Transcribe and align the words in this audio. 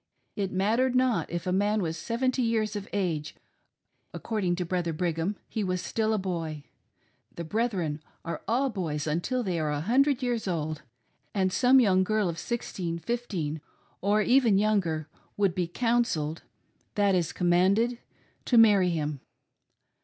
It 0.35 0.51
mattered 0.51 0.95
not 0.95 1.29
if 1.29 1.45
a 1.45 1.51
man 1.51 1.79
was 1.79 1.95
seventy 1.95 2.41
years 2.41 2.75
of 2.75 2.87
age, 2.91 3.35
according 4.15 4.55
to 4.55 4.65
Brother 4.65 4.93
Brigham 4.93 5.35
he 5.47 5.63
was 5.63 5.79
still 5.79 6.11
a 6.11 6.17
boy— 6.17 6.63
"the 7.35 7.43
brethren 7.43 8.01
are 8.25 8.41
all 8.47 8.71
boys 8.71 9.05
until 9.05 9.43
they 9.43 9.59
are 9.59 9.69
a 9.71 9.79
hundred 9.81 10.23
years 10.23 10.47
old"— 10.47 10.81
and 11.35 11.53
some 11.53 11.79
young 11.79 12.03
girl 12.03 12.27
of 12.27 12.39
sixteen, 12.39 12.97
fifteen, 12.97 13.61
or 14.01 14.23
even 14.23 14.57
younger 14.57 15.07
would 15.37 15.53
be 15.53 15.67
"counselled"— 15.67 16.41
that 16.95 17.13
is, 17.13 17.31
commanded— 17.31 17.99
to 18.45 18.57
marry 18.57 18.89
him. 18.89 19.19